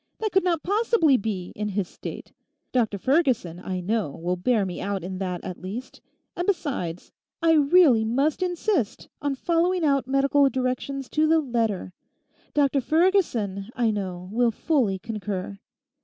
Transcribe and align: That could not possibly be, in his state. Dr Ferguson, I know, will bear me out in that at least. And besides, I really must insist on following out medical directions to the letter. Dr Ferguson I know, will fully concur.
That 0.17 0.31
could 0.31 0.43
not 0.43 0.63
possibly 0.63 1.15
be, 1.15 1.53
in 1.55 1.69
his 1.69 1.87
state. 1.87 2.33
Dr 2.71 2.97
Ferguson, 2.97 3.59
I 3.59 3.81
know, 3.81 4.09
will 4.09 4.35
bear 4.35 4.65
me 4.65 4.81
out 4.81 5.03
in 5.03 5.19
that 5.19 5.43
at 5.43 5.61
least. 5.61 6.01
And 6.35 6.47
besides, 6.47 7.11
I 7.43 7.51
really 7.53 8.03
must 8.03 8.41
insist 8.41 9.07
on 9.21 9.35
following 9.35 9.85
out 9.85 10.07
medical 10.07 10.49
directions 10.49 11.07
to 11.09 11.27
the 11.27 11.37
letter. 11.39 11.93
Dr 12.55 12.81
Ferguson 12.81 13.69
I 13.75 13.91
know, 13.91 14.27
will 14.31 14.49
fully 14.49 14.97
concur. 14.97 15.59